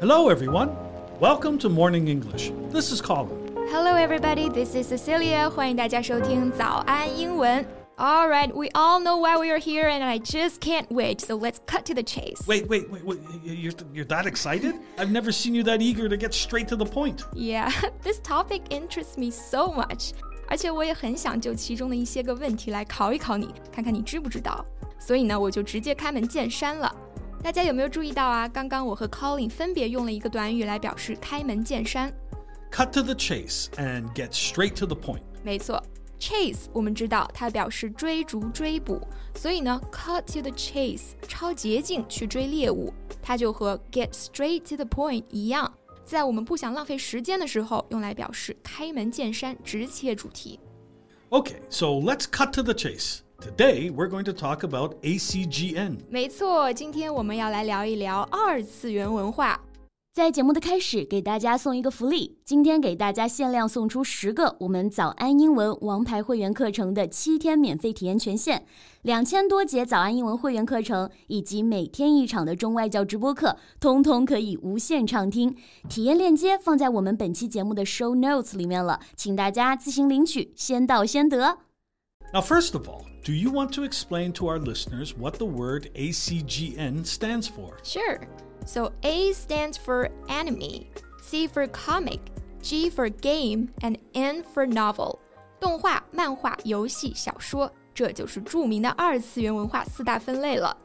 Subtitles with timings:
[0.00, 0.70] Hello, everyone.
[1.20, 2.52] Welcome to Morning English.
[2.70, 3.36] This is Colin.
[3.70, 4.48] Hello, everybody.
[4.48, 5.48] This is Cecilia.
[5.48, 7.64] 欢迎大家收听早安英文。
[7.96, 11.20] All right, we all know why we are here, and I just can't wait.
[11.20, 12.44] So let's cut to the chase.
[12.44, 13.18] Wait, wait, wait, wait.
[13.44, 14.74] You're, you're that excited?
[14.98, 17.22] I've never seen you that eager to get straight to the point.
[17.32, 17.70] Yeah,
[18.02, 20.10] this topic interests me so much.
[20.48, 24.66] 而且我也很想就其中的一些个问题来考一考你，看看你知不知道。
[24.98, 26.92] 所以呢，我就直接开门见山了。
[27.42, 28.48] 大家有没有注意到啊？
[28.48, 32.12] 刚刚我和 Colin 分别用了一个短语来表示开门见山。
[32.72, 35.22] Cut to the chase and get straight to the point.
[35.42, 35.80] 没错，
[36.18, 39.00] chase 我们知道它表示追逐、追捕，
[39.34, 45.72] 所以呢，cut to the chase 抄捷径去追猎物，它就和 get straight to the point 一样，
[46.04, 50.58] 在我们不想浪费时间的时候，用来表示开门见山、直切主题。
[51.30, 53.18] Okay, so let's cut to the chase.
[53.41, 55.99] Today, we're going to talk about ACGN.
[56.09, 59.61] 没错，今天我们要来聊一聊二次元文化。
[60.13, 68.65] 在节目的开始，给大家送一个福利，今天给大家限量送出十个我们早安英文王牌会员课程的七天免费体验权限，
[69.03, 75.55] 两千多节早安英文会员课程以及每天一场的中外教直播课，通通可以无限畅听。
[75.87, 81.59] 体验链接放在我们本期节目的 show notes 里面了，请大家自行领取，先到先得。
[82.32, 87.06] Now, first of all, do you want to explain to our listeners what the word ACGN
[87.06, 87.78] stands for?
[87.84, 88.26] Sure.
[88.66, 90.86] So A stands for anime,
[91.22, 92.20] C for comic,
[92.60, 95.20] G for game, and N for novel.
[95.60, 100.76] 动画、漫画、游戏、小说，这就是着名的二次元文化四大分类了。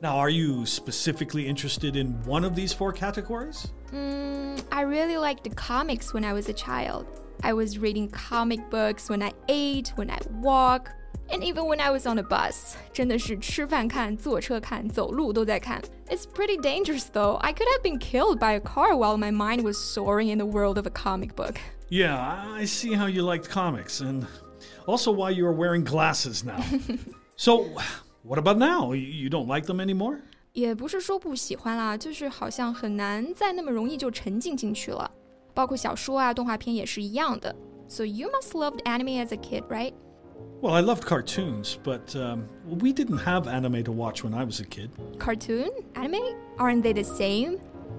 [0.00, 3.66] Now, are you specifically interested in one of these four categories?
[3.92, 7.04] Mm, I really liked the comics when I was a child.
[7.42, 10.90] I was reading comic books when I ate, when I walk,
[11.30, 12.76] and even when I was on a bus.
[12.92, 15.82] 真的是吃饭看、坐车看、走路都在看。
[16.08, 17.36] It's pretty dangerous though.
[17.36, 20.46] I could have been killed by a car while my mind was soaring in the
[20.46, 21.56] world of a comic book.
[21.88, 24.26] Yeah, I see how you liked comics and
[24.86, 26.62] also why you are wearing glasses now.
[27.36, 27.66] so,
[28.22, 28.92] what about now?
[28.92, 30.20] You don't like them anymore?
[30.52, 35.10] 也不是说不喜欢啦，就是好像很难再那么容易就沉浸进去了。
[35.54, 37.54] 包括小说啊、动画片也是一样的。
[37.88, 39.94] So you must loved anime as a kid, right?
[40.60, 44.60] Well, I loved cartoons, but um, we didn't have anime to watch when I was
[44.60, 44.90] a kid.
[45.18, 45.70] Cartoon?
[45.94, 46.34] Anime?
[46.58, 47.58] Aren't they the same?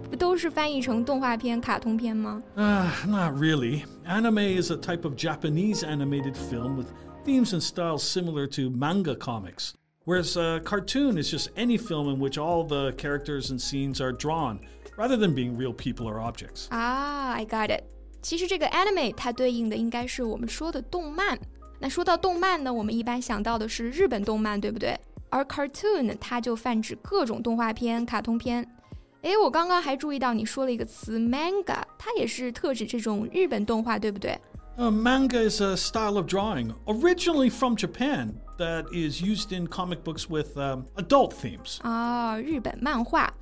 [0.09, 2.41] 不都是翻译成动画片、卡通片吗？
[2.55, 3.83] Uh, not really.
[4.05, 6.87] Anime is a type of Japanese animated film with
[7.25, 9.73] themes and styles similar to manga comics.
[10.05, 14.13] Whereas a cartoon is just any film in which all the characters and scenes are
[14.13, 14.59] drawn
[14.97, 16.67] rather than being real people or objects.
[16.71, 17.83] Ah, I got it.
[18.21, 21.37] 其实这个 anime 它对应的应该是我们说的动漫。
[21.79, 24.97] 那说到动漫呢，我们一般想到的是日本动漫，对不对？
[25.29, 28.67] 而 cartoon 它就泛指各种动画片、卡通片。
[29.21, 34.37] 诶，我刚刚还注意到你说了一个词 manga，它也是特指这种日本动画，对不对？
[34.77, 40.29] Uh, manga is a style of drawing originally from Japan that is used in comic books
[40.29, 41.79] with um, adult themes.
[41.81, 43.33] 啊，日本漫画。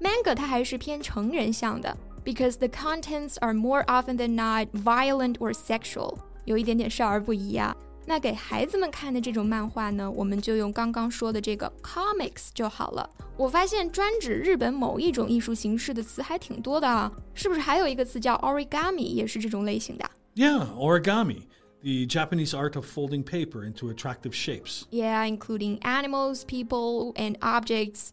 [0.00, 7.76] Manga 它还是偏成人向的，because the contents are more often than not violent or sexual，有一点点少儿不宜啊。
[8.04, 13.08] 那给孩子们看的这种漫画呢，我们就用刚刚说的这个 comics 就好了。
[13.36, 20.10] 我发现专指日本某一种艺术形式的词还挺多的啊，是不是还有一个词叫 origami，也是这种类型的？
[20.34, 21.42] Yeah, origami.
[21.82, 24.84] The Japanese art of folding paper into attractive shapes.
[24.90, 28.10] Yeah, including animals, people, and objects.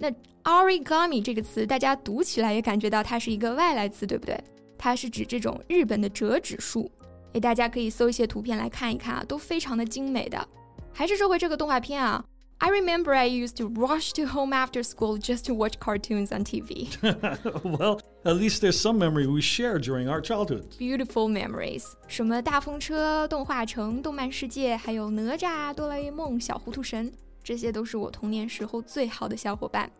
[0.00, 0.10] 那
[0.44, 4.38] origami 这个词，大家读起来也感觉到它是一个外来词，对不对？
[4.78, 6.90] 它是指这种日本的折纸术。
[7.32, 10.46] 诶，大家可以搜一些图片来看一看啊，都非常的精美的。
[10.92, 12.24] 还是说回这个动画片啊，
[12.58, 16.88] I remember I used to rush to home after school just to watch cartoons on TV.
[17.62, 20.64] well, at least there's some memory we share during our childhood.
[20.78, 21.84] Beautiful memories.
[22.08, 27.12] 什么大风车、动画城、动漫世界，还有哪吒、哆啦 A 梦、小糊涂神。
[27.42, 29.90] 这些都是我童年时候最好的小伙伴。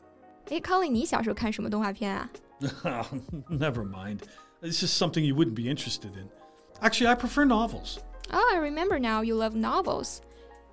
[0.48, 2.30] 哎，Colin，你小时候看什么动画片啊？
[3.50, 4.20] Never mind.
[4.62, 6.28] It's just something you wouldn't be interested in.
[6.80, 7.98] Actually, I prefer novels.
[8.30, 9.22] Oh, I remember now.
[9.22, 10.18] You love novels.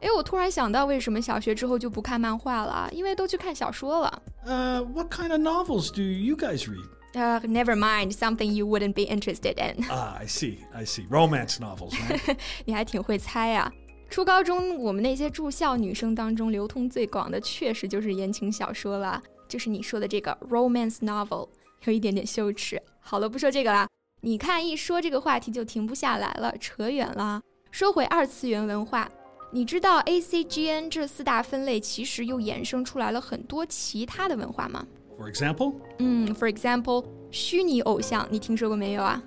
[0.01, 2.89] 哎，我突然想到，为什么小学之后就不看漫画了？
[2.91, 4.21] 因为都去看小说了。
[4.45, 6.87] Uh, what kind of novels do you guys read?
[7.13, 8.11] Uh, never mind.
[8.13, 9.85] Something you wouldn't be interested in.
[9.89, 10.59] Ah, I see.
[10.73, 11.07] I see.
[11.09, 12.37] Romance novels, right?
[12.65, 13.71] 你还挺会猜啊。
[14.09, 21.47] 初高中我们那些住校女生当中流通最广的，确实就是言情小说了，就是你说的这个 romance novel，
[21.85, 22.81] 有一点点羞耻。
[22.99, 23.87] 好了，不说这个啦。
[24.21, 27.41] 你看，一说这个话题就停不下来了，扯远了。
[27.71, 29.09] 说回二次元文化，
[29.51, 34.85] 你知道 ACGN 这四大分类其实又衍生出来了很多其他的文化吗？
[35.19, 37.05] For example，嗯，For example。
[37.31, 39.23] 虚拟偶像，你听说过没有啊？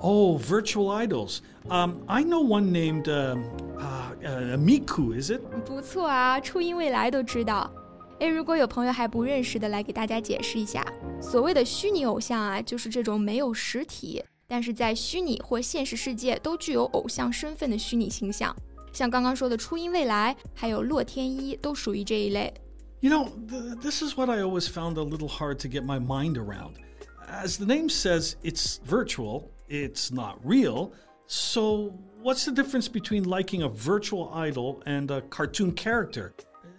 [0.00, 1.38] Oh, virtual idols.
[1.68, 3.36] Um, I know one named uh,
[3.76, 5.40] uh, uh, Miku, is it?
[5.64, 7.70] 不错啊，初音未来都知道。
[8.20, 10.84] 诶，如果有朋友还不认识的，来给大家解释一下。
[11.20, 18.54] 所谓的虚拟偶像啊，就是这种没有实体，但是在虚拟或现实世界都具有偶像身份的虚拟形象。
[18.92, 22.54] 像刚刚说的初音未来，还有洛天依，都属于这一类。
[23.00, 25.98] You know, th- this is what I always found a little hard to get my
[25.98, 26.74] mind around.
[27.28, 30.92] As the name says, it's virtual, it's not real.
[31.28, 31.92] So,
[32.22, 36.32] what's the difference between liking a virtual idol and a cartoon character?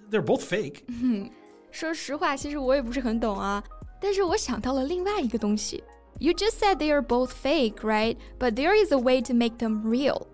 [0.09, 0.83] They're both fake.
[1.71, 3.63] 说实话，其实我也不是很懂啊。
[3.99, 5.83] 但是我想到了另外一个东西。
[6.19, 8.17] You just said they are both fake, right?
[8.39, 10.27] But there is a way to make them real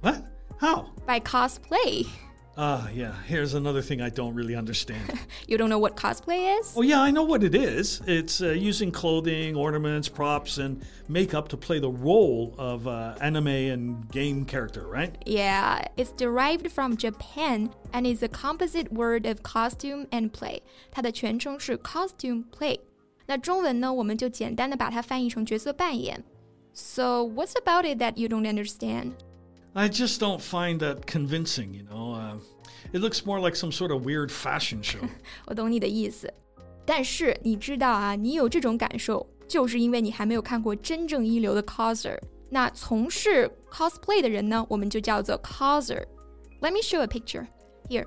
[0.00, 0.22] What?
[0.60, 0.90] How?
[1.06, 2.06] by cosplay.
[2.58, 5.18] Ah, yeah, here's another thing I don't really understand.
[5.48, 6.72] You don't know what cosplay is?
[6.76, 8.00] oh, yeah, I know what it is.
[8.06, 13.48] It's uh, using clothing, ornaments, props, and makeup to play the role of uh, anime
[13.48, 15.16] and game character, right?
[15.26, 20.62] Yeah, it's derived from Japan and is a composite word of costume and play.
[20.92, 22.78] 它的全称是 costume play。
[23.26, 26.22] 那中文呢，我们就简单的把它翻译成角色扮演。
[26.72, 29.14] So what's about it that you don't understand?
[29.78, 32.14] I just don't find that convincing, you know.
[32.14, 32.38] Uh,
[32.92, 35.00] it looks more like some sort of weird fashion show.
[35.46, 36.32] 我懂你的意思，
[36.86, 42.16] 但是你知道啊，你有这种感受，就是因为你还没有看过真正一流的 coser。
[42.50, 47.48] 那从事 cosplay 的人呢，我们就叫做 coser。Let me show a picture.
[47.88, 48.06] Here.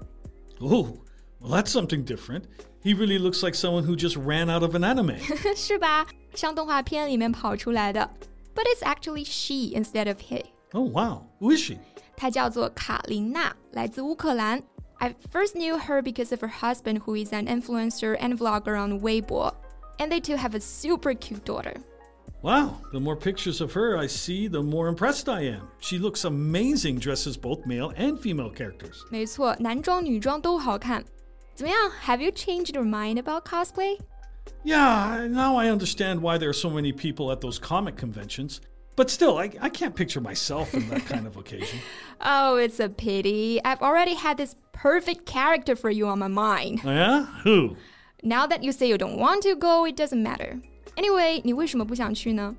[0.62, 1.00] oh,
[1.40, 2.44] well, that's something different.
[2.82, 5.20] He really looks like someone who just ran out of an anime.
[5.56, 6.08] 是吧？
[6.34, 8.10] 像动画片里面跑出来的。
[8.56, 10.46] But it's actually she instead of he.
[10.74, 11.24] oh, wow.
[11.40, 11.78] Who is she?
[12.16, 14.62] 她叫做卡琳娜，来自乌克兰。
[15.00, 19.54] I first knew her because of her husband, who is an influencer and vlogger on Weibo,
[20.00, 21.76] and they two have a super cute daughter.
[22.42, 25.68] Wow, the more pictures of her I see, the more impressed I am.
[25.80, 29.04] She looks amazing dressed as both male and female characters.
[29.12, 31.04] 没错，男装女装都好看。
[31.56, 31.92] 怎么样？
[32.06, 34.00] Have you changed your mind about cosplay?
[34.64, 38.60] Yeah, now I understand why there are so many people at those comic conventions.
[38.96, 41.80] But still, I, I can't picture myself in that kind of occasion.
[42.20, 43.62] Oh, it's a pity.
[43.64, 46.82] I've already had this perfect character for you on my mind.
[46.84, 47.26] Oh, yeah?
[47.44, 47.76] Who?
[48.24, 50.60] Now that you say you don't want to go, it doesn't matter.
[50.98, 52.56] Anyway, 你为什么不想去呢？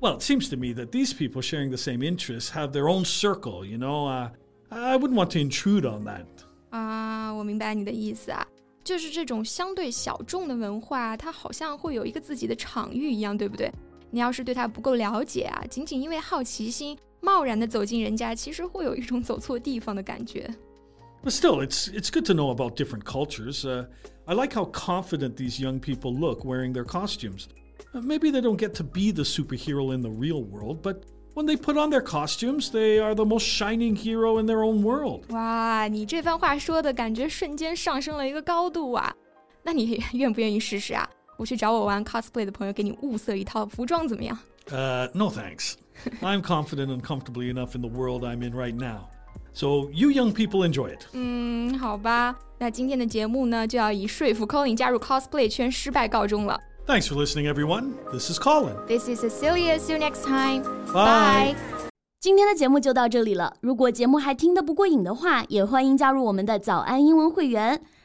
[0.00, 3.04] Well, it seems to me that these people sharing the same interests have their own
[3.04, 4.06] circle, you know?
[4.06, 4.30] Uh,
[4.70, 6.24] I wouldn't want to intrude on that.
[6.70, 8.46] 啊，我明白你的意思啊，
[8.84, 13.70] 就是这种相对小众的文化，它好像会有一个自己的场域一样，对不对？
[14.15, 20.49] 你要是对他不够了解啊，仅仅因为好奇心贸然的走进人家，其实会有一种走错地方的感觉。
[21.21, 23.65] But still, it's, it's good to know about different cultures.
[23.65, 23.87] Uh,
[24.25, 27.47] I like how confident these young people look wearing their costumes.
[27.93, 31.03] Uh, maybe they don't get to be the superhero in the real world, but
[31.33, 34.81] when they put on their costumes, they are the most shining hero in their own
[34.81, 35.25] world.
[35.33, 39.13] 哇，你这番话说的感觉瞬间上升了一个高度啊！
[39.61, 41.09] 那你愿不愿意试试啊？
[41.36, 44.38] 我去找我玩 cosplay 的朋友给你物色一套服装怎么样？
[44.70, 45.74] Uh, no thanks.
[46.20, 49.08] I'm confident and comfortably enough in the world I'm in right now.
[49.52, 51.06] So you young people enjoy it.
[51.12, 52.36] 嗯，好吧。
[52.58, 56.60] 那今天的节目呢，就要以说服 Colin 加入 cosplay 圈失败告终了。
[56.86, 57.94] Thanks for listening, everyone.
[58.12, 58.74] This is Colin.
[58.86, 59.78] This is Cecilia.
[59.78, 60.62] See you next time.
[60.92, 61.54] Bye.
[61.54, 61.56] Bye.
[62.20, 63.54] 今天的节目就到这里了。
[63.60, 67.80] 如果节目还听得不过瘾的话，也欢迎加入我们的早安英文会员。